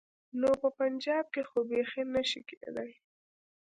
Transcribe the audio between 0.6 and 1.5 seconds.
په پنجاب کې